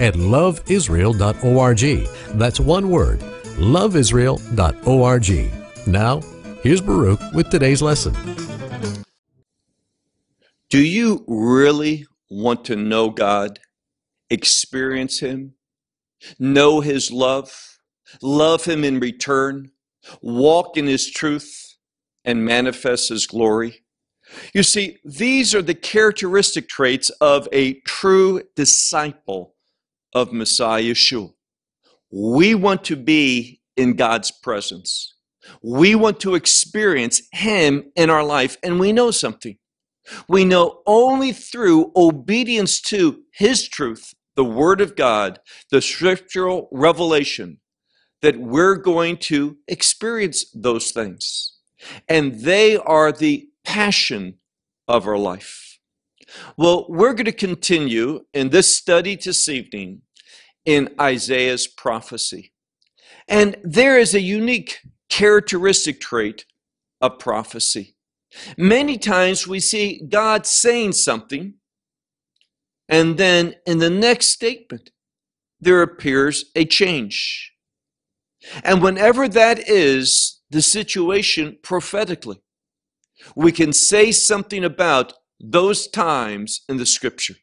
[0.00, 2.38] at loveisrael.org.
[2.38, 3.20] That's one word,
[3.58, 5.86] loveisrael.org.
[5.86, 6.20] Now,
[6.62, 8.16] here's Baruch with today's lesson.
[10.68, 13.60] Do you really want to know God,
[14.30, 15.54] experience Him,
[16.38, 17.78] know His love,
[18.20, 19.70] love Him in return,
[20.20, 21.76] walk in His truth,
[22.24, 23.84] and manifest His glory?
[24.52, 29.54] You see, these are the characteristic traits of a true disciple
[30.16, 31.34] of Messiah Yeshua.
[32.10, 35.14] We want to be in God's presence.
[35.62, 39.58] We want to experience Him in our life, and we know something.
[40.26, 45.38] We know only through obedience to His truth, the Word of God,
[45.70, 47.60] the scriptural revelation,
[48.22, 51.58] that we're going to experience those things.
[52.08, 54.38] And they are the passion
[54.88, 55.78] of our life.
[56.56, 60.02] Well, we're going to continue in this study this evening
[60.66, 62.52] in Isaiah's prophecy.
[63.28, 66.44] And there is a unique characteristic trait
[67.00, 67.96] of prophecy.
[68.58, 71.54] Many times we see God saying something,
[72.88, 74.90] and then in the next statement,
[75.60, 77.52] there appears a change.
[78.62, 82.42] And whenever that is the situation prophetically,
[83.34, 87.36] we can say something about those times in the scripture.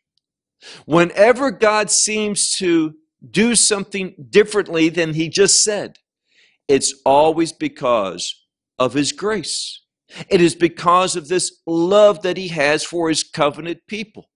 [0.86, 2.96] Whenever God seems to
[3.30, 5.97] do something differently than he just said,
[6.68, 8.44] it's always because
[8.80, 9.81] of his grace.
[10.30, 14.30] It is because of this love that he has for his covenant people.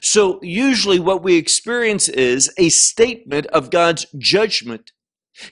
[0.00, 4.92] So, usually, what we experience is a statement of God's judgment,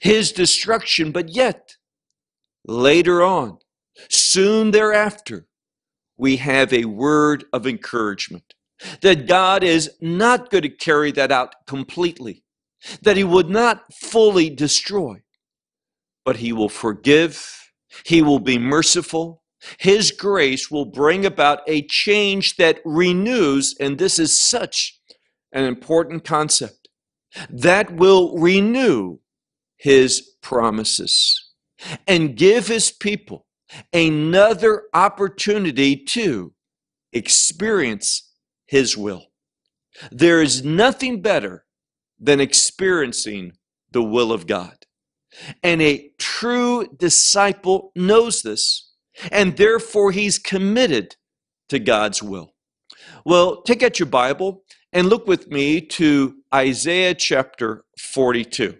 [0.00, 1.76] his destruction, but yet,
[2.64, 3.58] later on,
[4.08, 5.46] soon thereafter,
[6.16, 8.54] we have a word of encouragement
[9.00, 12.44] that God is not going to carry that out completely,
[13.02, 15.22] that he would not fully destroy,
[16.24, 17.72] but he will forgive,
[18.04, 19.42] he will be merciful,
[19.78, 24.98] his grace will bring about a change that renews, and this is such
[25.52, 26.88] an important concept,
[27.48, 29.18] that will renew
[29.76, 31.52] his promises
[32.06, 33.46] and give his people
[33.92, 36.52] another opportunity to
[37.12, 38.32] experience
[38.66, 39.26] his will.
[40.10, 41.64] There is nothing better
[42.20, 43.52] than experiencing
[43.90, 44.76] the will of God.
[45.62, 48.92] And a true disciple knows this,
[49.32, 51.16] and therefore he's committed
[51.68, 52.54] to God's will.
[53.24, 58.76] Well, take out your Bible and look with me to Isaiah chapter 42.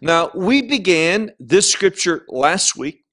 [0.00, 3.04] Now, we began this scripture last week,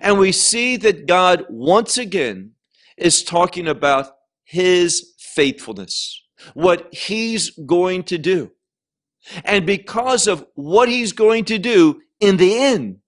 [0.00, 2.52] and we see that God once again
[2.96, 4.08] is talking about
[4.44, 6.22] his faithfulness,
[6.54, 8.50] what he's going to do.
[9.44, 12.98] And because of what he's going to do in the end,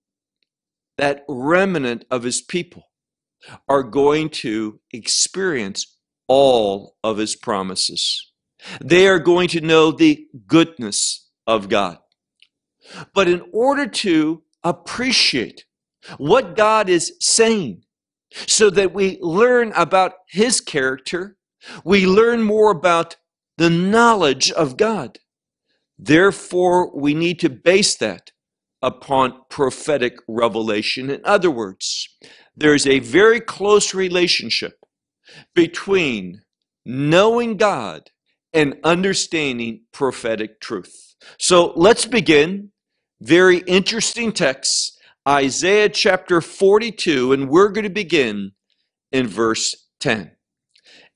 [0.98, 2.84] that remnant of his people
[3.68, 5.96] are going to experience
[6.26, 8.32] all of his promises.
[8.80, 11.98] They are going to know the goodness of God.
[13.14, 15.64] But in order to appreciate
[16.18, 17.82] what God is saying,
[18.46, 21.36] so that we learn about his character,
[21.84, 23.16] we learn more about
[23.56, 25.18] the knowledge of God.
[25.98, 28.32] Therefore, we need to base that
[28.82, 31.10] upon prophetic revelation.
[31.10, 32.08] In other words,
[32.56, 34.78] there is a very close relationship
[35.54, 36.42] between
[36.84, 38.10] knowing God
[38.52, 41.14] and understanding prophetic truth.
[41.38, 42.70] So let's begin.
[43.20, 48.52] Very interesting text, Isaiah chapter 42, and we're going to begin
[49.10, 50.32] in verse 10.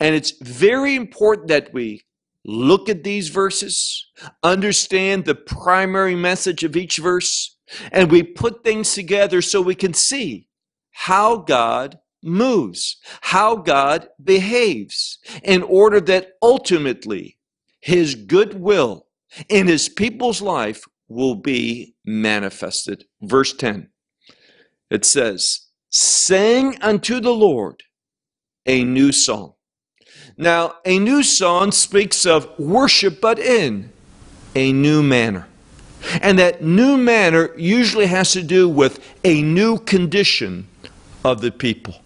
[0.01, 2.03] And it's very important that we
[2.45, 4.07] look at these verses,
[4.43, 7.57] understand the primary message of each verse,
[7.93, 10.49] and we put things together so we can see
[10.93, 17.39] how God moves, how God behaves, in order that ultimately
[17.81, 19.07] his goodwill
[19.49, 23.05] in his people's life will be manifested.
[23.23, 23.89] Verse 10
[24.91, 27.83] it says, Sing unto the Lord
[28.67, 29.55] a new song
[30.41, 33.93] now, a new song speaks of worship, but in
[34.55, 35.47] a new manner.
[36.23, 40.67] And that new manner usually has to do with a new condition
[41.23, 41.97] of the people,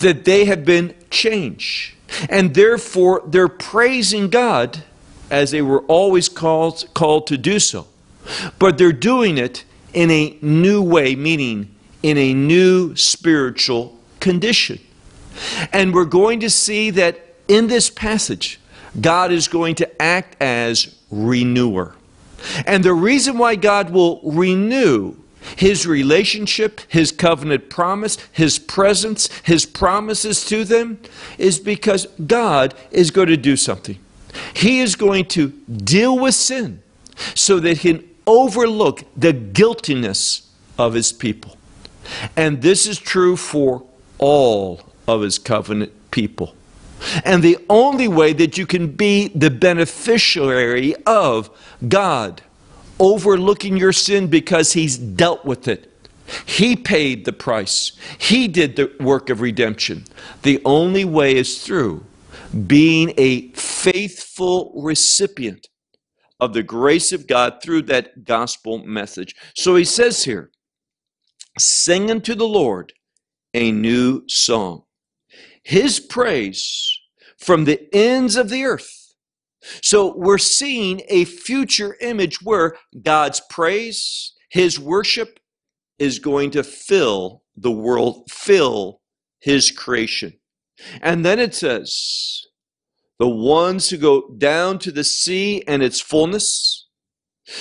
[0.00, 1.94] that they have been changed.
[2.28, 4.84] And therefore, they're praising God
[5.30, 7.86] as they were always called, called to do so.
[8.58, 9.64] But they're doing it
[9.94, 14.78] in a new way, meaning in a new spiritual condition.
[15.72, 18.58] And we're going to see that in this passage,
[18.98, 21.94] God is going to act as renewer.
[22.66, 25.16] And the reason why God will renew
[25.56, 30.98] his relationship, his covenant promise, his presence, his promises to them
[31.36, 33.98] is because God is going to do something.
[34.54, 36.82] He is going to deal with sin
[37.34, 41.58] so that he can overlook the guiltiness of his people.
[42.34, 43.84] And this is true for
[44.16, 46.54] all of his covenant people.
[47.24, 51.50] And the only way that you can be the beneficiary of
[51.88, 52.42] God
[52.98, 55.88] overlooking your sin because He's dealt with it.
[56.46, 60.04] He paid the price, He did the work of redemption.
[60.42, 62.04] The only way is through
[62.66, 65.68] being a faithful recipient
[66.38, 69.34] of the grace of God through that gospel message.
[69.54, 70.50] So He says here,
[71.58, 72.92] sing unto the Lord
[73.54, 74.84] a new song.
[75.62, 76.91] His praise
[77.42, 79.14] from the ends of the earth.
[79.82, 85.40] So we're seeing a future image where God's praise, His worship
[85.98, 89.00] is going to fill the world, fill
[89.40, 90.34] His creation.
[91.00, 92.46] And then it says,
[93.18, 96.88] the ones who go down to the sea and its fullness.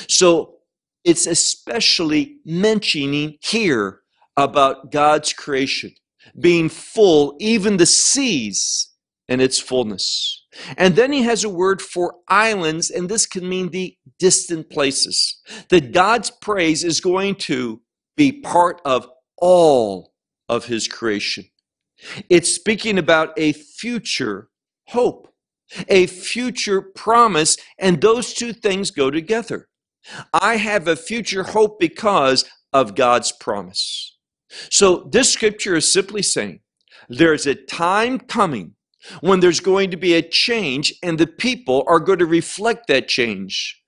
[0.07, 0.57] So
[1.04, 4.01] it's especially mentioning here
[4.38, 5.94] about God's creation
[6.39, 8.90] being full, even the seas
[9.31, 10.45] and its fullness.
[10.75, 15.42] And then he has a word for islands, and this can mean the distant places.
[15.69, 17.81] That God's praise is going to
[18.18, 19.07] be part of
[19.38, 20.12] all
[20.50, 21.45] of his creation.
[22.30, 24.50] It's speaking about a future
[24.89, 25.30] hope,
[25.88, 29.69] a future promise, and those two things go together.
[30.33, 32.44] I have a future hope because
[32.74, 34.18] of God's promise.
[34.69, 36.60] So this scripture is simply saying
[37.07, 38.75] there's a time coming
[39.21, 43.07] when there's going to be a change, and the people are going to reflect that
[43.07, 43.81] change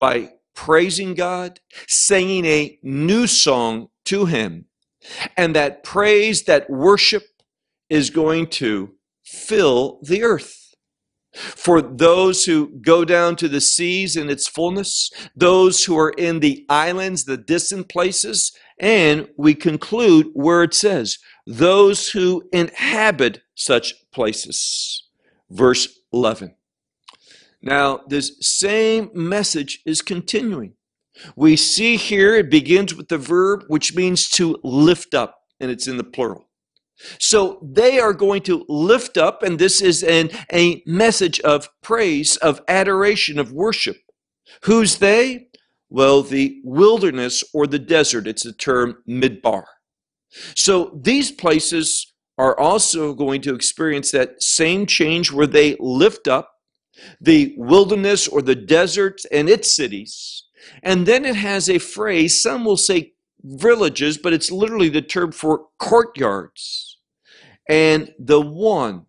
[0.00, 4.66] by praising God, singing a new song to Him.
[5.36, 7.24] And that praise, that worship
[7.90, 8.94] is going to
[9.24, 10.63] fill the earth.
[11.34, 16.40] For those who go down to the seas in its fullness, those who are in
[16.40, 23.94] the islands, the distant places, and we conclude where it says, those who inhabit such
[24.12, 25.04] places.
[25.50, 26.54] Verse 11.
[27.62, 30.74] Now, this same message is continuing.
[31.36, 35.86] We see here it begins with the verb which means to lift up, and it's
[35.86, 36.48] in the plural.
[37.18, 42.36] So they are going to lift up, and this is an, a message of praise,
[42.36, 43.96] of adoration, of worship.
[44.62, 45.48] Who's they?
[45.90, 49.64] Well, the wilderness or the desert, it's the term midbar.
[50.54, 56.50] So these places are also going to experience that same change where they lift up
[57.20, 60.44] the wilderness or the desert and its cities.
[60.82, 63.13] And then it has a phrase, some will say
[63.44, 66.98] villages, but it's literally the term for courtyards.
[67.68, 69.06] And the one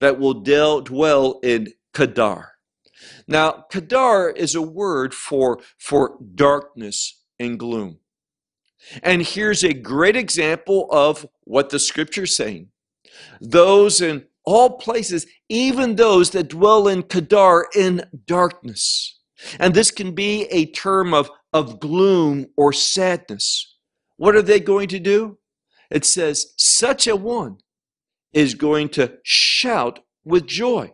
[0.00, 2.52] that will dwell in Kedar.
[3.26, 7.98] Now, Kedar is a word for, for darkness and gloom.
[9.02, 12.68] And here's a great example of what the scripture's saying.
[13.40, 19.19] Those in all places, even those that dwell in Kedar in darkness.
[19.58, 23.76] And this can be a term of, of gloom or sadness.
[24.16, 25.38] What are they going to do?
[25.90, 27.58] It says, such a one
[28.32, 30.92] is going to shout with joy.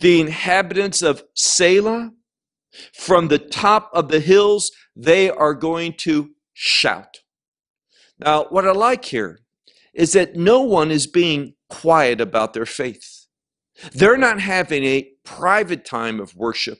[0.00, 2.12] The inhabitants of Selah,
[2.94, 7.18] from the top of the hills, they are going to shout.
[8.18, 9.40] Now, what I like here
[9.94, 13.26] is that no one is being quiet about their faith.
[13.92, 16.78] They're not having a private time of worship,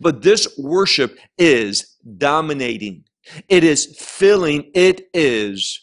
[0.00, 3.04] but this worship is dominating.
[3.48, 5.80] It is filling, it is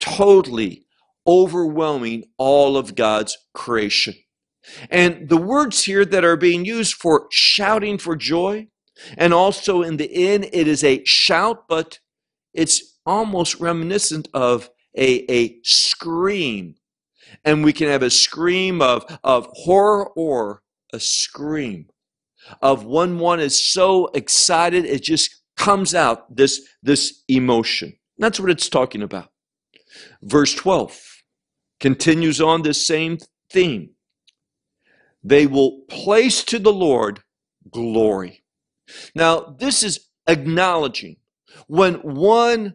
[0.00, 0.86] totally
[1.26, 4.14] overwhelming all of God's creation.
[4.90, 8.68] And the words here that are being used for shouting for joy,
[9.16, 11.98] and also in the end, it is a shout, but
[12.52, 16.76] it's almost reminiscent of a, a scream.
[17.44, 21.88] And we can have a scream of, of horror or a scream
[22.60, 27.94] of when one is so excited, it just comes out, this, this emotion.
[28.18, 29.30] That's what it's talking about.
[30.22, 31.22] Verse 12
[31.80, 33.18] continues on this same
[33.50, 33.90] theme.
[35.22, 37.20] They will place to the Lord
[37.70, 38.44] glory.
[39.14, 41.16] Now, this is acknowledging.
[41.66, 42.74] When one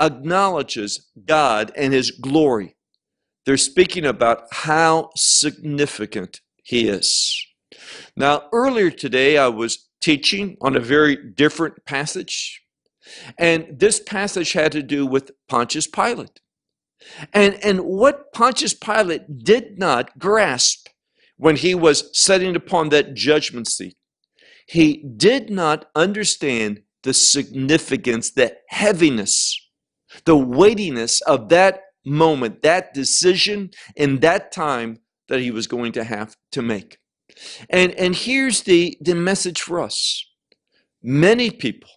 [0.00, 2.76] acknowledges God and His glory,
[3.44, 7.46] they're speaking about how significant He is.
[8.16, 12.62] Now, earlier today, I was teaching on a very different passage,
[13.38, 16.40] and this passage had to do with Pontius Pilate.
[17.32, 20.88] And, and what Pontius Pilate did not grasp
[21.36, 23.96] when he was sitting upon that judgment seat,
[24.66, 29.58] he did not understand the significance, the heaviness,
[30.24, 36.04] the weightiness of that moment, that decision in that time that he was going to
[36.04, 36.98] have to make.
[37.68, 40.24] And, and here's the, the message for us
[41.02, 41.90] many people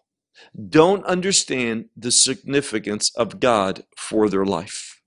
[0.70, 5.02] don't understand the significance of God for their life.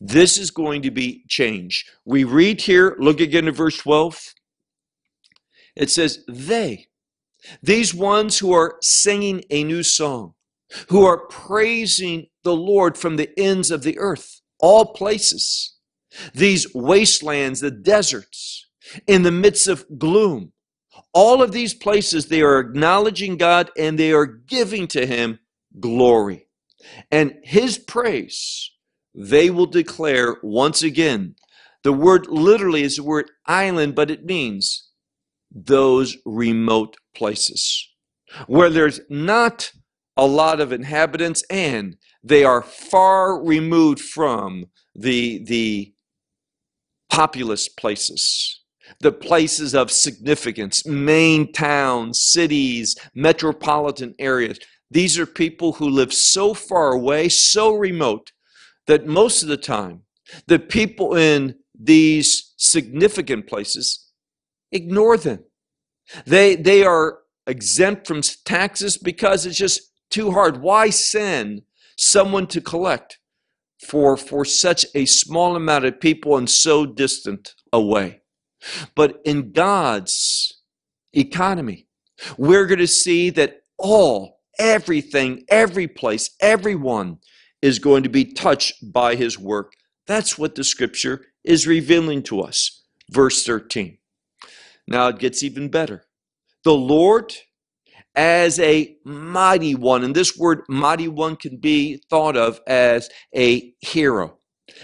[0.00, 1.84] This is going to be change.
[2.04, 4.34] We read here, look again at verse 12.
[5.76, 6.86] It says, They,
[7.62, 10.34] these ones who are singing a new song,
[10.88, 15.76] who are praising the Lord from the ends of the earth, all places,
[16.34, 18.67] these wastelands, the deserts,
[19.06, 20.52] in the midst of gloom.
[21.12, 25.38] All of these places, they are acknowledging God and they are giving to Him
[25.78, 26.46] glory.
[27.10, 28.70] And His praise,
[29.14, 31.34] they will declare once again.
[31.84, 34.88] The word literally is the word island, but it means
[35.50, 37.88] those remote places
[38.46, 39.72] where there's not
[40.16, 45.94] a lot of inhabitants and they are far removed from the, the
[47.08, 48.57] populous places
[49.00, 54.58] the places of significance, main towns, cities, metropolitan areas.
[54.90, 58.32] These are people who live so far away, so remote,
[58.86, 60.02] that most of the time,
[60.46, 64.10] the people in these significant places
[64.72, 65.44] ignore them.
[66.26, 70.62] They, they are exempt from taxes because it's just too hard.
[70.62, 71.62] Why send
[71.96, 73.18] someone to collect
[73.86, 78.22] for, for such a small amount of people and so distant away?
[78.94, 80.62] But in God's
[81.12, 81.86] economy,
[82.36, 87.18] we're going to see that all, everything, every place, everyone
[87.62, 89.72] is going to be touched by his work.
[90.06, 92.82] That's what the scripture is revealing to us.
[93.10, 93.98] Verse 13.
[94.86, 96.04] Now it gets even better.
[96.64, 97.34] The Lord
[98.14, 103.72] as a mighty one, and this word mighty one can be thought of as a
[103.80, 104.38] hero.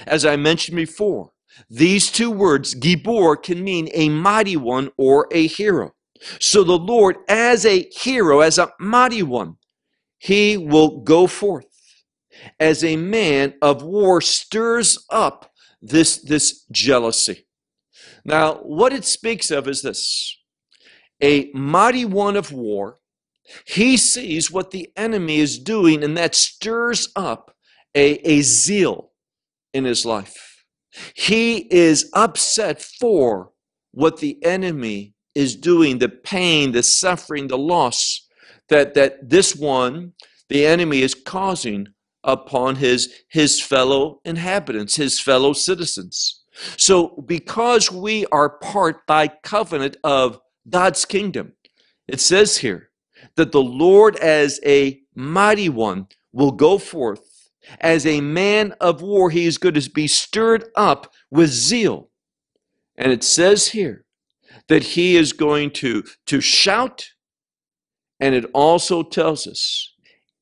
[0.07, 1.33] As I mentioned before,
[1.69, 5.95] these two words, Gibor, can mean a mighty one or a hero.
[6.41, 9.57] So the Lord, as a hero, as a mighty one,
[10.19, 11.67] he will go forth
[12.59, 17.47] as a man of war, stirs up this, this jealousy.
[18.25, 20.37] Now, what it speaks of is this
[21.23, 22.99] a mighty one of war,
[23.67, 27.55] he sees what the enemy is doing, and that stirs up
[27.95, 29.13] a, a zeal
[29.73, 30.54] in his life.
[31.15, 33.51] He is upset for
[33.93, 38.27] what the enemy is doing, the pain, the suffering, the loss
[38.69, 40.13] that, that this one,
[40.49, 41.89] the enemy, is causing
[42.23, 46.43] upon his, his fellow inhabitants, his fellow citizens.
[46.77, 51.53] So, because we are part by covenant of God's kingdom,
[52.07, 52.91] it says here
[53.37, 57.34] that the Lord, as a mighty one, will go forth
[57.81, 62.11] as a man of war, he is going to be stirred up with zeal.
[62.97, 64.05] And it says here
[64.69, 67.11] that he is going to, to shout,
[68.21, 69.95] and it also tells us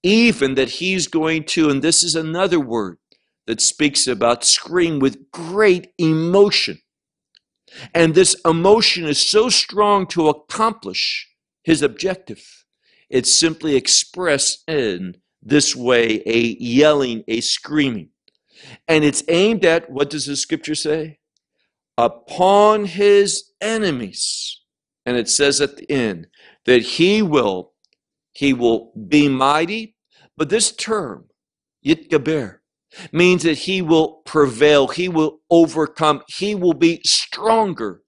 [0.03, 2.99] even that he's going to, and this is another word
[3.47, 6.79] that speaks about scream with great emotion.
[7.95, 11.29] And this emotion is so strong to accomplish
[11.63, 12.65] his objective.
[13.09, 18.11] It's simply expressed in this way a yelling, a screaming.
[18.87, 21.19] And it's aimed at, what does the scripture say?
[21.99, 24.61] Upon his enemies.
[25.05, 26.29] And it says at the end
[26.65, 27.73] that he will,
[28.33, 29.97] he will be mighty.
[30.37, 31.27] But this term,
[31.85, 32.59] yitgaber,
[33.11, 38.03] means that he will prevail, he will overcome, he will be stronger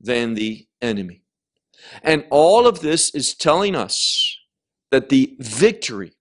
[0.00, 1.22] than the enemy.
[2.02, 4.36] And all of this is telling us
[4.90, 6.12] that the victory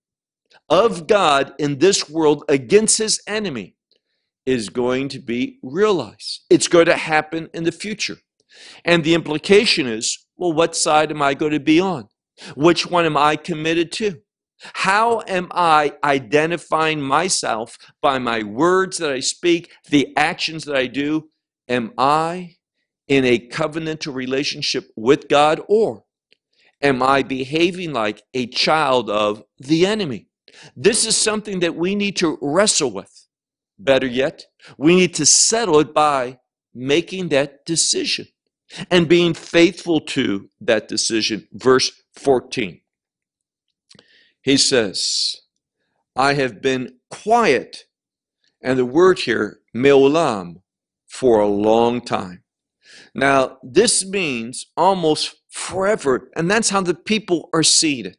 [0.69, 3.75] of God in this world against his enemy
[4.45, 6.45] is going to be realized.
[6.49, 8.17] It's going to happen in the future.
[8.85, 12.07] And the implication is well, what side am I going to be on?
[12.55, 14.21] Which one am I committed to?
[14.73, 20.87] How am I identifying myself by my words that I speak, the actions that I
[20.87, 21.29] do?
[21.67, 22.55] Am I
[23.07, 26.03] in a covenantal relationship with God or
[26.81, 30.27] am I behaving like a child of the enemy?
[30.75, 33.27] This is something that we need to wrestle with.
[33.79, 34.45] Better yet,
[34.77, 36.39] we need to settle it by
[36.73, 38.27] making that decision
[38.89, 41.47] and being faithful to that decision.
[41.53, 42.81] Verse 14.
[44.41, 45.35] He says,
[46.15, 47.83] I have been quiet,
[48.61, 50.61] and the word here, meolam,
[51.05, 52.43] for a long time.
[53.13, 58.17] Now, this means almost forever, and that's how the people are seated.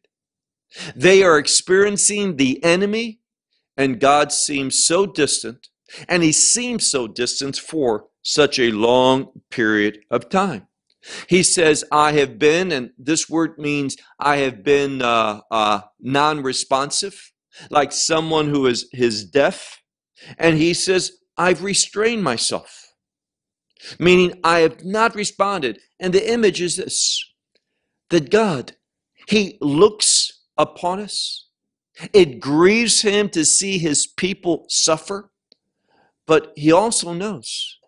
[0.95, 3.21] They are experiencing the enemy,
[3.77, 5.69] and God seems so distant,
[6.09, 10.67] and he seems so distant for such a long period of time.
[11.29, 16.43] He says, I have been, and this word means I have been uh, uh, non
[16.43, 17.33] responsive,
[17.71, 19.81] like someone who is, is deaf.
[20.39, 22.93] And he says, I've restrained myself,
[23.99, 25.79] meaning I have not responded.
[26.01, 27.25] And the image is this
[28.11, 28.73] that God,
[29.29, 31.47] He looks upon us.
[32.13, 35.31] It grieves Him to see His people suffer,
[36.27, 37.79] but He also knows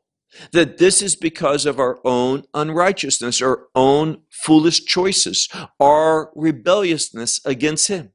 [0.52, 5.48] that this is because of our own unrighteousness, our own foolish choices,
[5.78, 8.10] our rebelliousness against Him.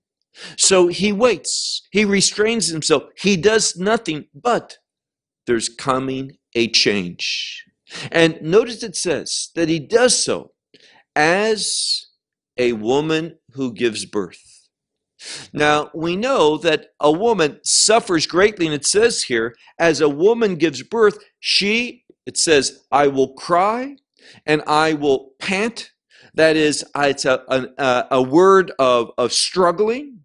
[0.57, 4.77] So He waits, He restrains Himself, He does nothing, but
[5.45, 7.65] there's coming a change.
[8.11, 10.51] And notice it says that He does so
[11.15, 12.04] as
[12.57, 14.69] a woman who gives birth.
[15.53, 20.55] Now, we know that a woman suffers greatly, and it says here, as a woman
[20.55, 23.97] gives birth, she it says, I will cry
[24.45, 25.91] and I will pant.
[26.33, 27.43] That is, it's a,
[27.77, 30.21] a, a word of, of struggling.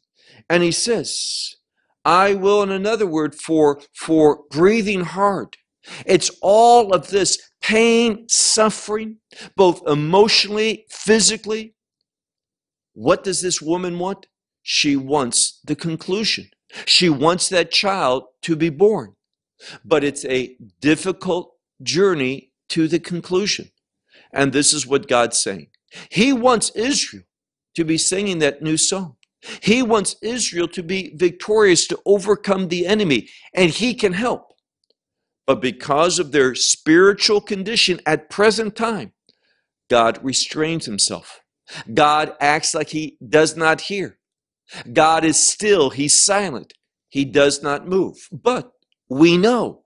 [0.48, 1.54] And he says,
[2.04, 5.56] I will, in another word, for, for breathing hard.
[6.06, 9.18] It's all of this pain, suffering,
[9.56, 11.74] both emotionally, physically.
[13.00, 14.26] What does this woman want?
[14.62, 16.50] She wants the conclusion.
[16.84, 19.14] She wants that child to be born.
[19.82, 23.70] But it's a difficult journey to the conclusion.
[24.34, 25.68] And this is what God's saying.
[26.10, 27.24] He wants Israel
[27.74, 29.16] to be singing that new song.
[29.62, 34.52] He wants Israel to be victorious to overcome the enemy, and He can help.
[35.46, 39.14] But because of their spiritual condition at present time,
[39.88, 41.40] God restrains Himself.
[41.92, 44.18] God acts like He does not hear.
[44.92, 46.72] God is still, He's silent.
[47.08, 48.28] He does not move.
[48.32, 48.72] But
[49.08, 49.84] we know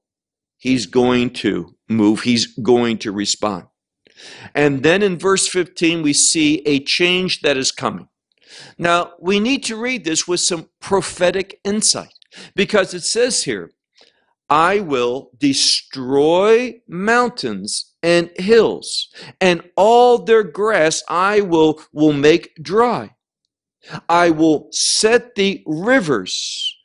[0.64, 3.66] He's going to move, he's going to respond.
[4.54, 8.08] And then in verse 15, we see a change that is coming.
[8.78, 12.14] Now, we need to read this with some prophetic insight
[12.54, 13.72] because it says here,
[14.48, 19.08] I will destroy mountains and hills,
[19.40, 23.14] and all their grass I will, will make dry.
[24.08, 26.76] I will set the rivers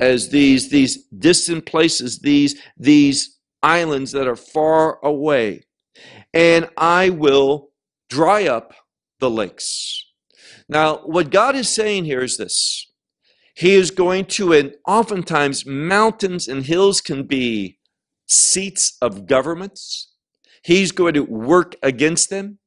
[0.00, 5.64] as these, these distant places, these, these islands that are far away,
[6.32, 7.70] and I will
[8.10, 8.74] dry up
[9.20, 10.04] the lakes.
[10.68, 12.90] Now, what God is saying here is this
[13.54, 17.78] He is going to, and oftentimes mountains and hills can be
[18.26, 20.12] seats of governments.
[20.64, 22.58] He's going to work against them.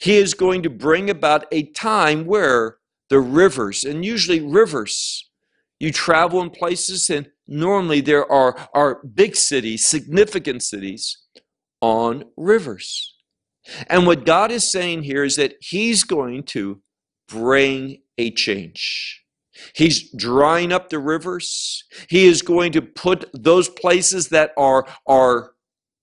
[0.00, 2.78] He is going to bring about a time where
[3.10, 5.28] the rivers, and usually rivers,
[5.78, 11.18] you travel in places and normally there are, are big cities, significant cities
[11.80, 13.14] on rivers.
[13.88, 16.80] And what God is saying here is that He's going to
[17.28, 19.25] bring a change.
[19.74, 21.84] He's drying up the rivers.
[22.08, 25.52] He is going to put those places that are, are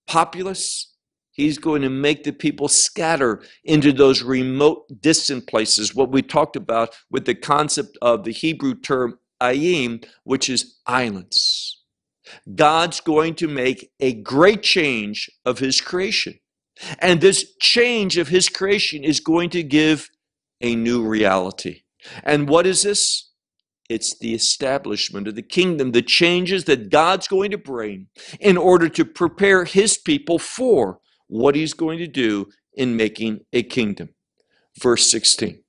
[0.08, 0.94] populous,
[1.34, 6.56] He's going to make the people scatter into those remote, distant places, what we talked
[6.56, 11.82] about with the concept of the Hebrew term ayim, which is islands.
[12.54, 16.40] God's going to make a great change of his creation.
[17.00, 20.10] And this change of his creation is going to give
[20.62, 21.82] a new reality.
[22.24, 23.32] And what is this?
[23.90, 28.08] It's the establishment of the kingdom, the changes that God's going to bring
[28.40, 33.64] in order to prepare his people for what he's going to do in making a
[33.64, 34.10] kingdom.
[34.80, 35.60] Verse 16.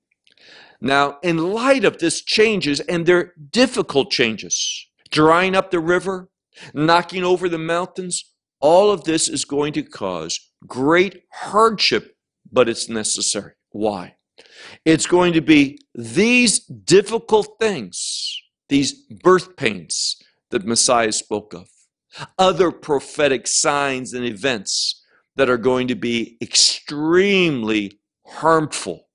[0.80, 6.28] Now, in light of this changes, and they're difficult changes, drying up the river,
[6.72, 12.16] knocking over the mountains, all of this is going to cause great hardship,
[12.50, 13.52] but it's necessary.
[13.70, 14.14] why.
[14.84, 20.16] It's going to be these difficult things, these birth pains
[20.50, 21.68] that Messiah spoke of,
[22.38, 25.02] other prophetic signs and events
[25.36, 29.08] that are going to be extremely harmful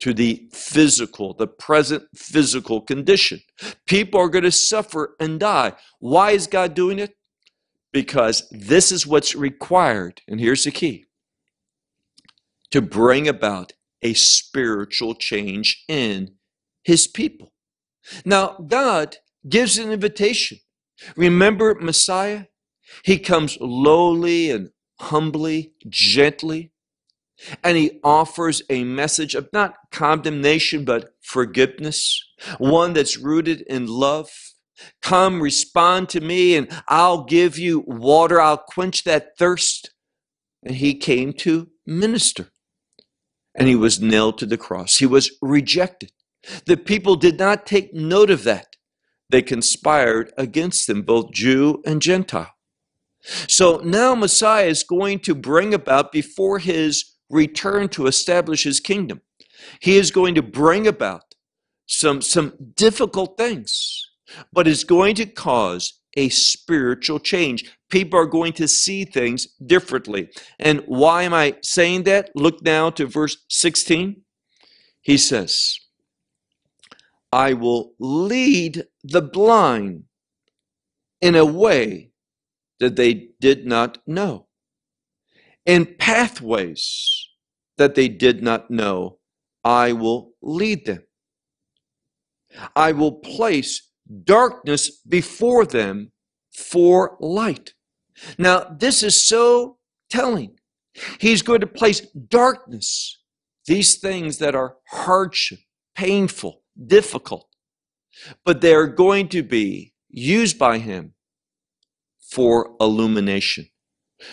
[0.00, 3.40] to the physical, the present physical condition.
[3.86, 5.72] People are going to suffer and die.
[5.98, 7.16] Why is God doing it?
[7.92, 11.06] Because this is what's required, and here's the key
[12.70, 16.34] to bring about a spiritual change in
[16.82, 17.52] his people.
[18.24, 19.16] Now, God
[19.48, 20.58] gives an invitation.
[21.16, 22.44] Remember Messiah?
[23.04, 26.72] He comes lowly and humbly, gently,
[27.62, 32.20] and he offers a message of not condemnation, but forgiveness,
[32.58, 34.30] one that's rooted in love.
[35.02, 38.40] Come, respond to me, and I'll give you water.
[38.40, 39.92] I'll quench that thirst.
[40.62, 42.50] And he came to minister.
[43.54, 44.98] And he was nailed to the cross.
[44.98, 46.12] He was rejected.
[46.66, 48.76] The people did not take note of that.
[49.30, 52.54] They conspired against him, both Jew and Gentile.
[53.22, 59.20] So now Messiah is going to bring about before his return to establish his kingdom.
[59.80, 61.34] He is going to bring about
[61.86, 64.08] some, some difficult things,
[64.52, 67.76] but is going to cause a spiritual change.
[67.90, 70.30] People are going to see things differently.
[70.58, 72.30] And why am I saying that?
[72.34, 74.22] Look now to verse 16.
[75.02, 75.78] He says,
[77.32, 80.04] I will lead the blind
[81.20, 82.10] in a way
[82.80, 84.46] that they did not know,
[85.66, 87.28] in pathways
[87.76, 89.18] that they did not know,
[89.64, 91.02] I will lead them.
[92.74, 93.87] I will place
[94.24, 96.12] darkness before them
[96.52, 97.74] for light.
[98.36, 99.78] Now, this is so
[100.10, 100.58] telling.
[101.20, 103.20] He's going to place darkness,
[103.66, 105.60] these things that are hardship,
[105.94, 107.48] painful, difficult,
[108.44, 111.14] but they're going to be used by him
[112.20, 113.68] for illumination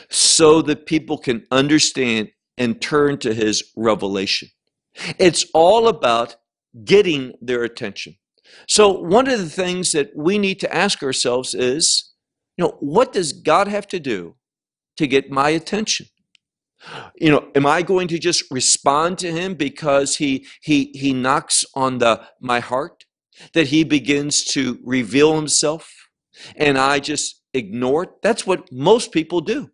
[0.10, 4.50] so that people can understand and turn to his revelation.
[5.20, 6.38] It's all about
[6.84, 8.16] getting their attention.
[8.68, 12.14] So, one of the things that we need to ask ourselves is,
[12.58, 14.36] you know, what does God have to do
[14.98, 16.08] to get my attention?
[17.16, 21.66] You know, am I going to just respond to him because he he he knocks
[21.74, 23.06] on the my heart
[23.54, 25.92] that he begins to reveal himself
[26.56, 28.10] and I just ignore it?
[28.22, 29.72] That's what most people do.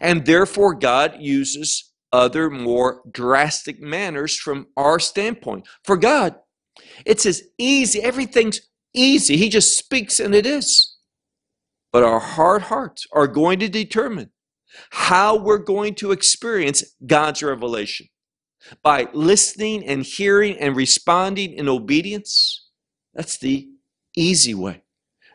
[0.00, 5.68] And therefore God uses other more drastic manners from our standpoint.
[5.84, 6.34] For God,
[7.04, 8.60] it's as easy, everything's
[8.94, 9.36] easy.
[9.36, 10.96] He just speaks and it is.
[11.92, 14.30] But our hard hearts are going to determine
[14.90, 18.06] how we're going to experience God's revelation.
[18.82, 22.68] By listening and hearing and responding in obedience,
[23.14, 23.68] that's the
[24.16, 24.82] easy way.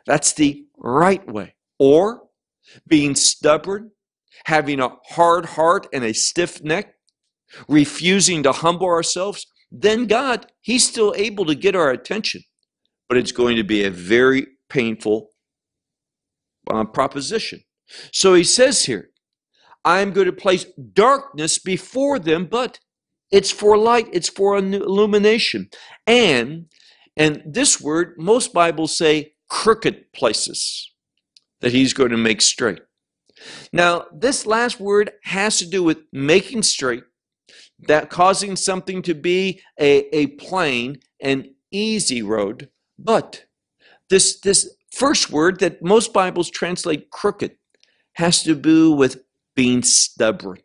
[0.05, 1.55] That's the right way.
[1.79, 2.29] Or
[2.87, 3.91] being stubborn,
[4.45, 6.93] having a hard heart and a stiff neck,
[7.67, 12.41] refusing to humble ourselves, then God, He's still able to get our attention.
[13.07, 15.29] But it's going to be a very painful
[16.71, 17.61] uh, proposition.
[18.11, 19.09] So He says here,
[19.83, 22.79] I'm going to place darkness before them, but
[23.31, 25.69] it's for light, it's for illumination.
[26.07, 26.65] And
[27.17, 30.91] and this word, most Bibles say crooked places
[31.61, 32.81] that he's going to make straight.
[33.71, 37.03] Now, this last word has to do with making straight,
[37.79, 42.69] that causing something to be a, a plain and easy road.
[42.97, 43.45] But
[44.09, 47.57] this this first word that most Bibles translate crooked
[48.13, 49.23] has to do with
[49.55, 50.59] being stubborn,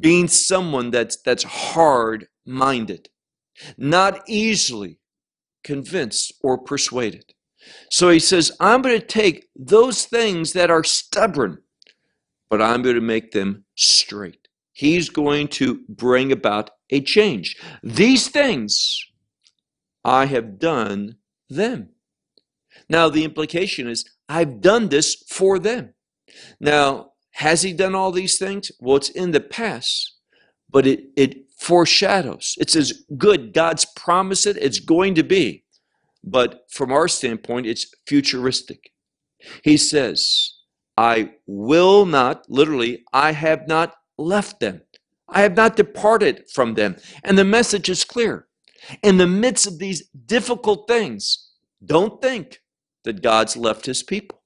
[0.00, 3.08] being someone that's that's hard minded,
[3.76, 4.98] not easily
[5.62, 7.34] convinced or persuaded.
[7.90, 11.58] So he says, I'm going to take those things that are stubborn,
[12.48, 14.45] but I'm going to make them straight.
[14.76, 17.56] He's going to bring about a change.
[17.82, 19.06] These things
[20.04, 21.16] I have done
[21.48, 21.88] them.
[22.86, 25.94] Now, the implication is I've done this for them.
[26.60, 28.70] Now, has he done all these things?
[28.78, 30.18] Well, it's in the past,
[30.68, 32.54] but it, it foreshadows.
[32.60, 35.64] It says, good, God's promised it, it's going to be.
[36.22, 38.90] But from our standpoint, it's futuristic.
[39.64, 40.52] He says,
[40.98, 44.82] I will not, literally, I have not left them.
[45.28, 46.96] I have not departed from them.
[47.24, 48.46] And the message is clear.
[49.02, 51.50] In the midst of these difficult things,
[51.84, 52.60] don't think
[53.04, 54.42] that God's left his people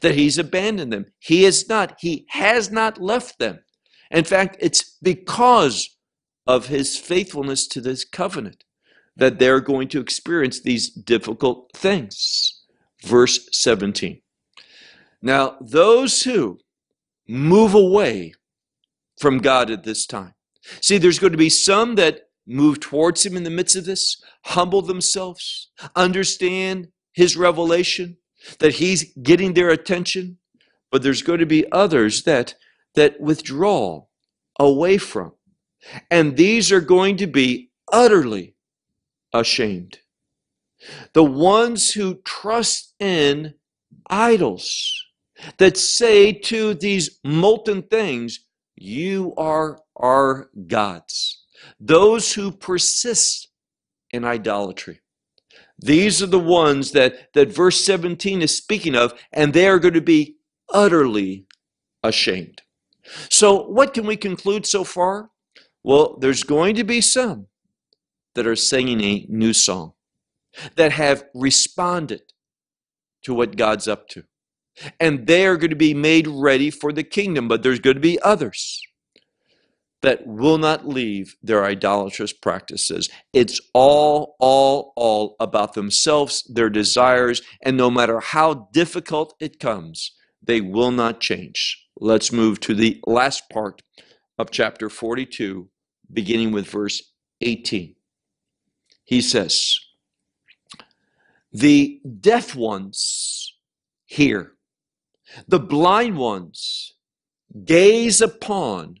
[0.00, 1.06] that he's abandoned them.
[1.18, 1.96] He is not.
[2.00, 3.60] He has not left them.
[4.10, 5.96] In fact, it's because
[6.46, 8.64] of his faithfulness to this covenant
[9.16, 12.62] that they're going to experience these difficult things.
[13.02, 14.20] Verse 17.
[15.22, 16.58] Now, those who
[17.26, 18.34] move away
[19.18, 20.34] from God at this time.
[20.80, 24.22] See, there's going to be some that move towards Him in the midst of this,
[24.44, 28.18] humble themselves, understand His revelation,
[28.58, 30.38] that He's getting their attention.
[30.90, 32.54] But there's going to be others that,
[32.94, 34.04] that withdraw
[34.58, 35.32] away from.
[36.10, 38.54] And these are going to be utterly
[39.32, 39.98] ashamed.
[41.12, 43.54] The ones who trust in
[44.08, 45.04] idols
[45.58, 48.45] that say to these molten things,
[48.76, 51.44] You are our gods.
[51.80, 53.48] Those who persist
[54.10, 55.00] in idolatry.
[55.78, 59.94] These are the ones that, that verse 17 is speaking of, and they are going
[59.94, 60.36] to be
[60.72, 61.46] utterly
[62.02, 62.62] ashamed.
[63.30, 65.30] So, what can we conclude so far?
[65.84, 67.46] Well, there's going to be some
[68.34, 69.92] that are singing a new song,
[70.74, 72.32] that have responded
[73.22, 74.24] to what God's up to.
[75.00, 78.00] And they are going to be made ready for the kingdom, but there's going to
[78.00, 78.80] be others
[80.02, 83.08] that will not leave their idolatrous practices.
[83.32, 90.12] It's all, all, all about themselves, their desires, and no matter how difficult it comes,
[90.42, 91.82] they will not change.
[91.98, 93.82] Let's move to the last part
[94.38, 95.68] of chapter 42,
[96.12, 97.02] beginning with verse
[97.40, 97.96] 18
[99.06, 99.78] he says,
[101.52, 103.54] The deaf ones
[104.04, 104.52] hear,
[105.46, 106.94] the blind ones
[107.64, 108.96] gaze upon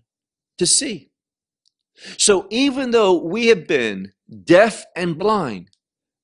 [0.58, 1.10] to see.
[2.18, 4.12] So even though we have been
[4.44, 5.70] deaf and blind,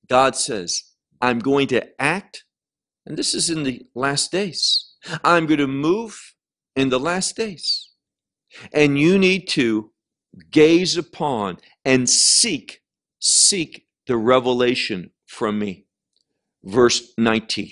[0.07, 0.83] God says,
[1.21, 2.43] I'm going to act,
[3.05, 4.89] and this is in the last days.
[5.23, 6.35] I'm going to move
[6.75, 7.89] in the last days.
[8.71, 9.91] And you need to
[10.51, 12.81] gaze upon and seek
[13.23, 15.85] seek the revelation from me.
[16.63, 17.71] Verse 19.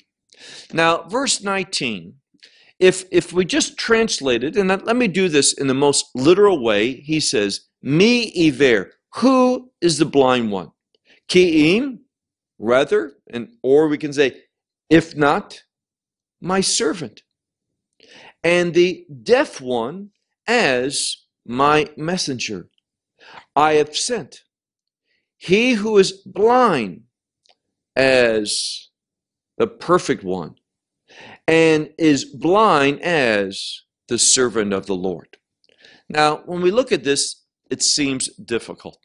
[0.74, 2.16] Now, verse 19,
[2.82, 6.62] if, if we just translate it, and let me do this in the most literal
[6.62, 10.72] way, he says, "Me iver, who is the blind one?
[11.30, 12.00] Ki'im,
[12.58, 14.44] rather, and or we can say,
[14.90, 15.64] if not,
[16.42, 17.22] my servant.
[18.44, 20.10] And the deaf one
[20.48, 22.68] as my messenger.
[23.56, 24.42] I have sent.
[25.38, 27.04] He who is blind
[27.96, 28.90] as
[29.58, 30.56] the perfect one
[31.48, 35.38] and is blind as the servant of the Lord.
[36.10, 38.98] Now, when we look at this, it seems difficult.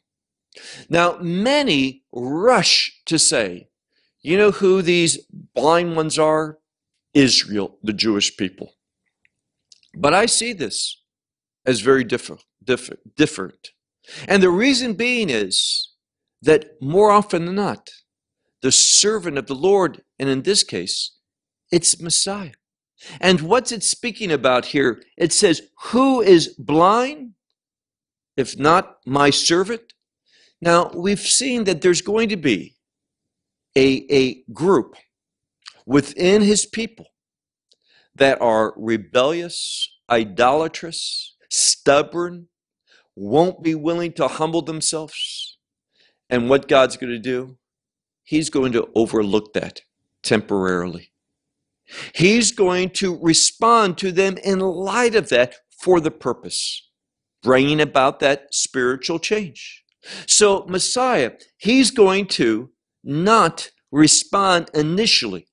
[0.89, 3.69] Now, many rush to say,
[4.21, 5.19] you know who these
[5.53, 6.57] blind ones are?
[7.13, 8.73] Israel, the Jewish people.
[9.95, 11.01] But I see this
[11.65, 12.43] as very different.
[12.63, 13.69] different.
[14.27, 15.93] And the reason being is
[16.41, 17.89] that more often than not,
[18.61, 21.16] the servant of the Lord, and in this case,
[21.71, 22.53] it's Messiah.
[23.19, 25.01] And what's it speaking about here?
[25.17, 27.33] It says, Who is blind,
[28.35, 29.93] if not my servant?
[30.61, 32.75] Now, we've seen that there's going to be
[33.75, 34.95] a, a group
[35.85, 37.05] within his people
[38.15, 42.47] that are rebellious, idolatrous, stubborn,
[43.15, 45.57] won't be willing to humble themselves,
[46.29, 47.57] and what God's going to do?
[48.23, 49.81] He's going to overlook that
[50.23, 51.11] temporarily.
[52.13, 56.89] He's going to respond to them in light of that for the purpose,
[57.41, 59.83] bringing about that spiritual change.
[60.25, 62.69] So, Messiah, he's going to
[63.03, 65.47] not respond initially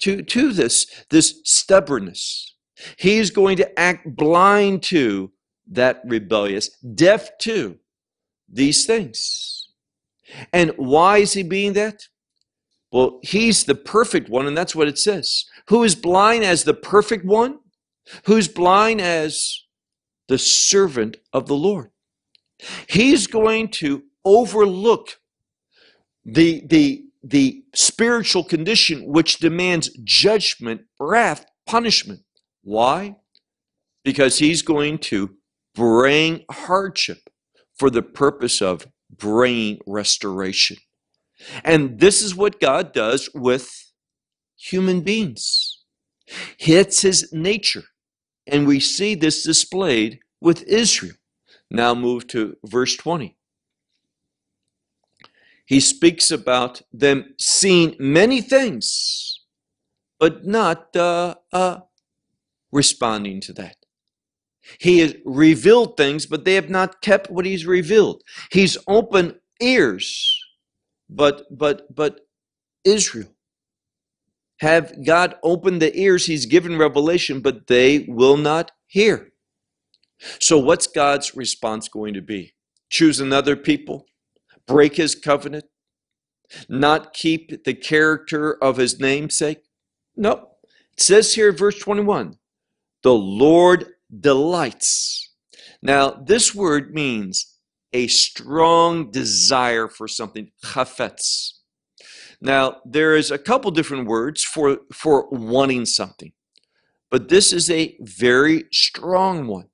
[0.00, 2.56] to, to this, this stubbornness.
[2.96, 5.32] He's going to act blind to
[5.70, 7.78] that rebellious, deaf to
[8.50, 9.68] these things.
[10.52, 12.04] And why is he being that?
[12.90, 15.44] Well, he's the perfect one, and that's what it says.
[15.68, 17.58] Who is blind as the perfect one?
[18.24, 19.64] Who's blind as
[20.28, 21.90] the servant of the Lord?
[22.88, 25.18] He's going to overlook
[26.24, 32.20] the, the, the spiritual condition which demands judgment, wrath, punishment.
[32.62, 33.16] Why?
[34.04, 35.36] Because he's going to
[35.74, 37.18] bring hardship
[37.78, 40.78] for the purpose of bringing restoration.
[41.64, 43.92] And this is what God does with
[44.56, 45.84] human beings.
[46.58, 47.84] It's his nature.
[48.46, 51.14] And we see this displayed with Israel.
[51.70, 53.36] Now move to verse 20.
[55.66, 59.40] He speaks about them seeing many things,
[60.18, 61.80] but not uh, uh,
[62.72, 63.76] responding to that.
[64.78, 68.22] He has revealed things, but they have not kept what he's revealed.
[68.50, 70.37] He's opened ears,
[71.08, 72.20] but but but
[72.84, 73.28] Israel
[74.58, 79.30] have God opened the ears, he's given revelation, but they will not hear.
[80.40, 82.54] So what's God's response going to be?
[82.90, 84.06] Choose another people,
[84.66, 85.66] break his covenant,
[86.68, 89.62] not keep the character of his namesake?
[90.16, 90.48] No.
[90.92, 92.38] It says here, verse 21,
[93.02, 95.32] the Lord delights.
[95.80, 97.47] Now, this word means
[97.92, 101.52] a strong desire for something, chafetz.
[102.40, 106.32] Now, there is a couple different words for, for wanting something,
[107.10, 109.68] but this is a very strong one.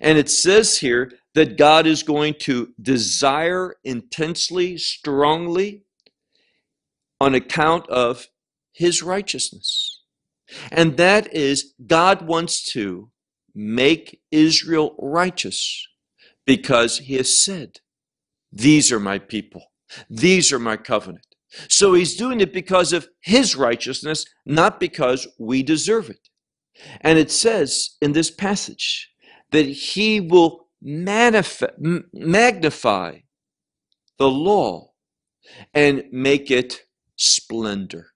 [0.00, 5.82] And it says here that God is going to desire intensely, strongly,
[7.20, 8.28] on account of
[8.72, 10.02] his righteousness.
[10.70, 13.10] And that is, God wants to
[13.54, 15.86] make Israel righteous
[16.46, 17.80] because he has said,
[18.52, 19.64] These are my people,
[20.08, 21.26] these are my covenant.
[21.68, 26.28] So he's doing it because of his righteousness, not because we deserve it.
[27.00, 29.10] And it says in this passage
[29.52, 31.74] that he will manifest,
[32.12, 33.18] magnify
[34.18, 34.90] the law
[35.72, 36.80] and make it
[37.16, 38.08] splendor.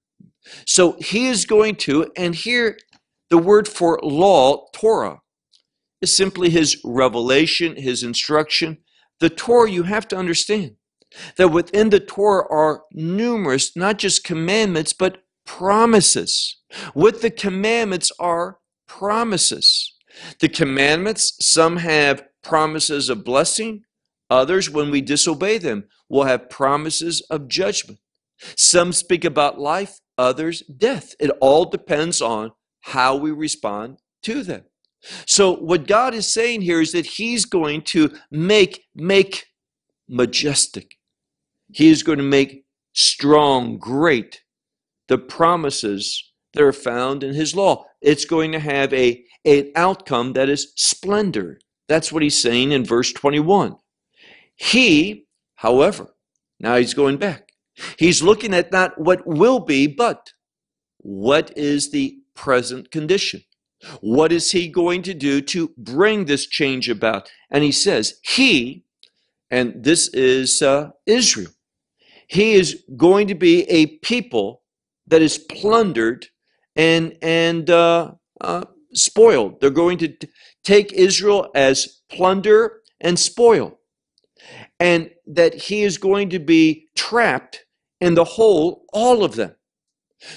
[0.67, 2.79] So he is going to, and here
[3.29, 5.21] the word for law, Torah,
[6.01, 8.79] is simply his revelation, his instruction.
[9.21, 10.77] The Torah, you have to understand
[11.37, 16.59] that within the Torah are numerous, not just commandments, but promises.
[16.95, 19.95] With the commandments are promises.
[20.41, 23.83] The commandments, some have promises of blessing,
[24.29, 27.99] others, when we disobey them, will have promises of judgment.
[28.57, 31.15] Some speak about life, others death.
[31.21, 34.65] It all depends on how we respond to them.
[35.27, 39.47] So what God is saying here is that he's going to make make
[40.09, 40.97] majestic.
[41.73, 44.43] He is going to make strong, great
[45.09, 47.85] the promises that are found in his law.
[48.01, 51.59] It's going to have a an outcome that is splendor.
[51.89, 53.77] That's what he's saying in verse 21.
[54.55, 56.15] He, however,
[56.61, 57.53] now he's going back.
[57.99, 60.33] He's looking at not what will be, but
[60.99, 63.43] what is the present condition.
[64.01, 67.31] What is he going to do to bring this change about?
[67.51, 68.85] And he says, He,
[69.51, 71.51] and this is uh, Israel,
[72.29, 74.63] he is going to be a people
[75.09, 76.27] that is plundered
[76.77, 78.65] and, and uh, uh,
[78.95, 79.61] spoiled.
[79.61, 80.29] They're going to t-
[80.63, 83.79] take Israel as plunder and spoil.
[84.79, 87.65] And that he is going to be trapped
[88.01, 89.55] in the whole, all of them.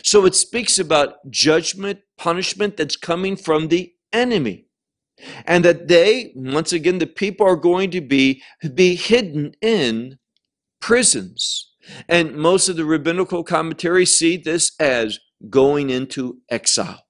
[0.03, 4.67] So it speaks about judgment, punishment that's coming from the enemy.
[5.45, 8.41] And that they, once again, the people are going to be,
[8.73, 10.17] be hidden in
[10.81, 11.71] prisons.
[12.07, 15.19] And most of the rabbinical commentaries see this as
[15.49, 17.03] going into exile.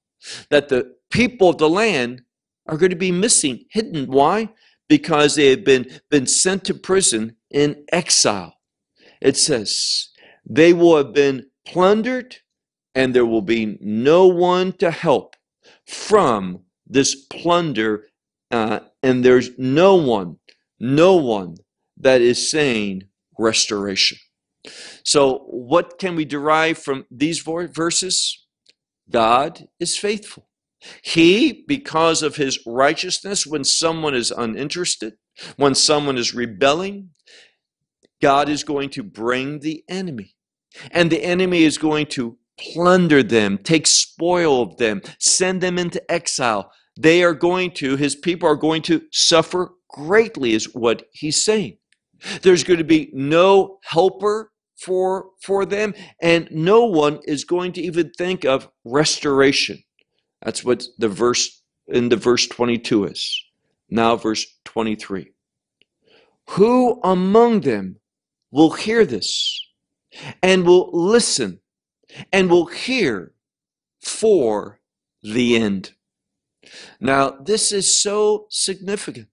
[0.49, 2.23] That the people of the land
[2.67, 4.07] are going to be missing, hidden.
[4.07, 4.49] Why?
[4.89, 8.55] Because they have been, been sent to prison in exile.
[9.21, 10.09] It says,
[10.45, 12.37] they will have been plundered
[12.95, 15.35] and there will be no one to help
[15.87, 18.07] from this plunder.
[18.51, 20.37] Uh, and there's no one,
[20.79, 21.55] no one
[21.97, 23.03] that is saying
[23.37, 24.17] restoration.
[25.03, 28.45] So, what can we derive from these verses?
[29.09, 30.47] God is faithful.
[31.01, 35.13] He, because of his righteousness, when someone is uninterested,
[35.57, 37.09] when someone is rebelling,
[38.21, 40.35] God is going to bring the enemy.
[40.91, 46.11] And the enemy is going to plunder them, take spoil of them, send them into
[46.11, 46.71] exile.
[46.99, 51.77] They are going to, his people are going to suffer greatly, is what he's saying.
[52.41, 57.81] There's going to be no helper for, for them, and no one is going to
[57.81, 59.83] even think of restoration.
[60.43, 63.43] That's what the verse in the verse 22 is.
[63.89, 65.31] Now, verse 23.
[66.51, 67.97] Who among them
[68.51, 69.59] will hear this
[70.41, 71.59] and will listen
[72.31, 73.33] and will hear
[74.01, 74.79] for
[75.21, 75.93] the end.
[76.99, 79.27] Now, this is so significant.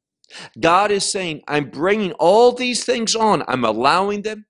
[0.59, 4.47] God is saying, I'm bringing all these things on, I'm allowing them.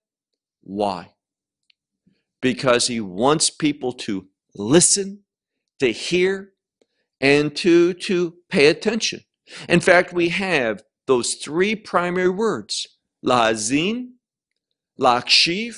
[0.62, 1.12] Why?
[2.42, 5.20] Because He wants people to listen,
[5.78, 6.52] to hear,
[7.20, 9.20] and to, to pay attention.
[9.68, 12.86] In fact, we have those three primary words
[13.24, 14.12] lahazin,
[14.98, 15.76] lakshiv,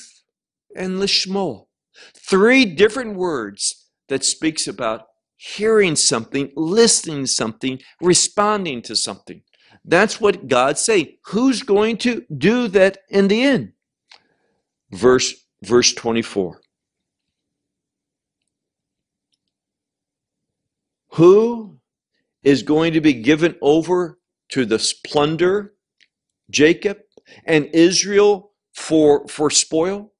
[0.76, 1.66] and lishmo.
[2.14, 9.42] Three different words that speaks about hearing something, listening something, responding to something.
[9.84, 11.16] That's what God's saying.
[11.26, 13.72] Who's going to do that in the end?
[14.92, 16.60] Verse verse 24.
[21.14, 21.78] Who
[22.42, 24.18] is going to be given over
[24.50, 25.74] to the plunder,
[26.50, 26.98] Jacob
[27.44, 30.11] and Israel for for spoil?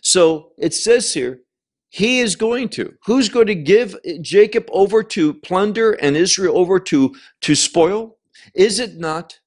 [0.00, 1.40] So it says here,
[1.88, 2.94] he is going to.
[3.04, 8.16] Who's going to give Jacob over to plunder and Israel over to, to spoil?
[8.54, 9.40] Is it not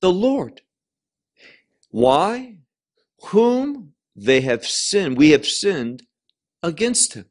[0.00, 0.62] the Lord?
[1.90, 2.56] Why?
[3.26, 6.02] Whom they have sinned, we have sinned
[6.62, 7.26] against him.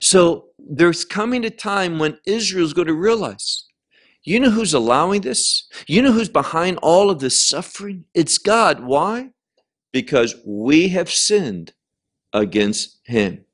[0.00, 3.66] So there's coming a time when Israel's going to realize
[4.24, 5.66] you know who's allowing this?
[5.88, 8.04] You know who's behind all of this suffering?
[8.14, 8.84] It's God.
[8.84, 9.30] Why?
[9.92, 11.74] Because we have sinned
[12.32, 13.44] against him.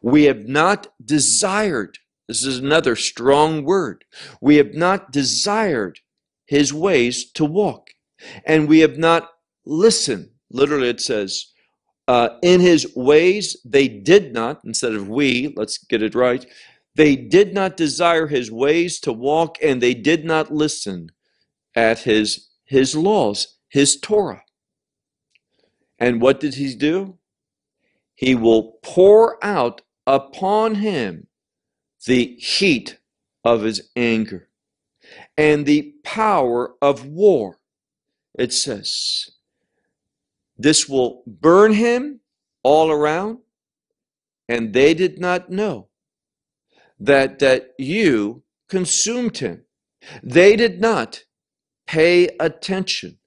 [0.00, 4.04] We have not desired, this is another strong word,
[4.40, 6.00] we have not desired
[6.46, 7.90] his ways to walk.
[8.46, 9.30] And we have not
[9.64, 10.30] listened.
[10.50, 11.46] Literally, it says,
[12.08, 16.44] uh, in his ways they did not, instead of we, let's get it right,
[16.94, 21.10] they did not desire his ways to walk, and they did not listen
[21.74, 24.44] at his, his laws, his Torah.
[26.02, 27.18] And what did he do?
[28.16, 31.28] He will pour out upon him
[32.04, 32.98] the heat
[33.44, 34.48] of his anger
[35.38, 37.60] and the power of war.
[38.36, 39.30] It says,
[40.58, 42.18] This will burn him
[42.64, 43.38] all around,
[44.48, 45.86] and they did not know
[46.98, 49.66] that, that you consumed him.
[50.20, 51.22] They did not
[51.86, 53.18] pay attention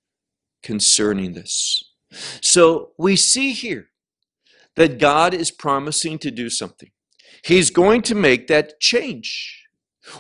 [0.62, 1.95] concerning this.
[2.42, 3.90] So we see here
[4.76, 6.92] that God is promising to do something.
[7.44, 9.64] He's going to make that change.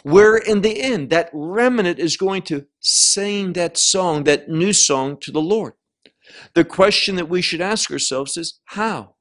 [0.04, 5.18] Where in the end, that remnant is going to sing that song, that new song
[5.22, 5.74] to the Lord.
[6.56, 9.16] The question that we should ask ourselves is how?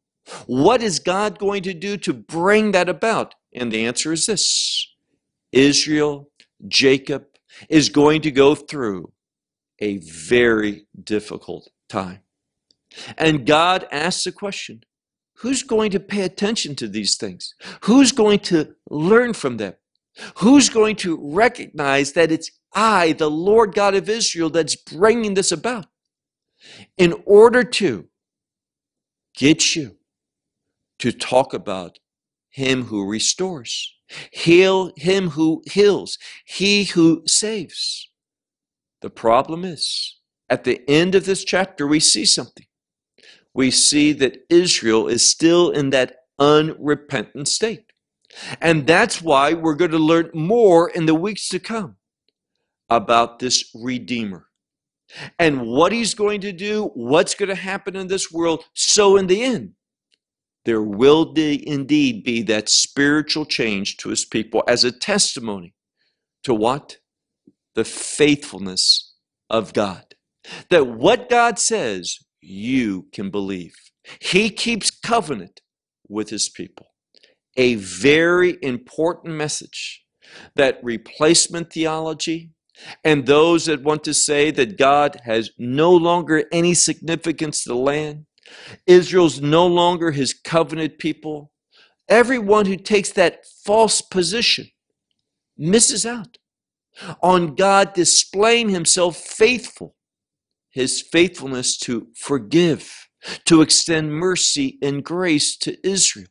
[0.47, 3.35] What is God going to do to bring that about?
[3.55, 4.89] And the answer is this
[5.53, 6.31] Israel,
[6.66, 7.27] Jacob,
[7.68, 9.12] is going to go through
[9.81, 12.24] a very difficult time.
[13.16, 14.84] And God asks the question
[15.38, 17.55] who's going to pay attention to these things?
[17.82, 19.74] Who's going to learn from them?
[20.38, 25.51] Who's going to recognize that it's I, the Lord God of Israel, that's bringing this
[25.53, 25.86] about?
[26.97, 28.09] In order to
[29.36, 29.97] get you
[31.01, 31.99] to talk about
[32.51, 33.95] Him who restores,
[34.30, 38.09] heal Him who heals, He who saves.
[39.03, 40.18] The problem is,
[40.49, 42.66] at the end of this chapter, we see something
[43.55, 47.93] we see that Israel is still in that unrepentant state.
[48.61, 51.97] And that's why we're going to learn more in the weeks to come
[52.91, 54.49] about this Redeemer
[55.39, 58.65] and what he's going to do, what's going to happen in this world.
[58.75, 59.75] So, in the end,
[60.65, 65.75] there will be, indeed be that spiritual change to his people as a testimony
[66.43, 66.99] to what?
[67.75, 69.15] The faithfulness
[69.51, 70.15] of God.
[70.71, 73.74] That what God says you can believe.
[74.20, 75.61] He keeps covenant
[76.09, 76.86] with his people.
[77.57, 80.05] A very important message
[80.57, 82.51] that replacement theology
[83.05, 87.76] and those that want to say that God has no longer any significance to the
[87.76, 88.26] land,
[88.86, 91.53] Israel's no longer his covenant people,
[92.09, 94.66] everyone who takes that false position
[95.57, 96.38] misses out
[97.22, 99.95] on God displaying himself faithful
[100.75, 103.09] his faithfulness to forgive,
[103.47, 106.27] to extend mercy and grace to Israel,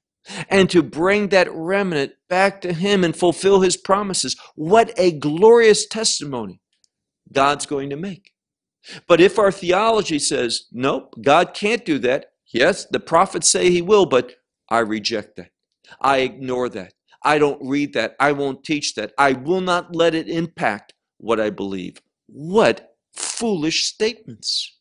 [0.49, 4.35] and to bring that remnant back to him and fulfill his promises.
[4.55, 6.61] What a glorious testimony
[7.31, 8.31] God's going to make.
[9.07, 13.81] But if our theology says, nope, God can't do that, yes, the prophets say he
[13.81, 14.33] will, but
[14.69, 15.51] I reject that.
[16.01, 16.93] I ignore that.
[17.23, 18.15] I don't read that.
[18.19, 19.13] I won't teach that.
[19.17, 22.01] I will not let it impact what I believe.
[22.27, 22.92] What
[23.37, 24.77] foolish statements.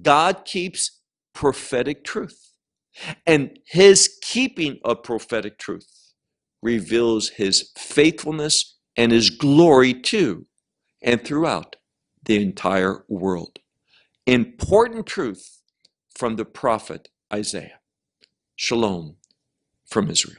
[0.00, 1.00] God keeps
[1.34, 2.50] prophetic truth.
[3.26, 5.88] And his keeping of prophetic truth
[6.62, 10.46] reveals his faithfulness and his glory to
[11.02, 11.76] and throughout
[12.24, 13.58] the entire world.
[14.26, 15.60] Important truth
[16.16, 17.80] from the prophet Isaiah.
[18.56, 19.16] Shalom
[19.86, 20.38] from Israel.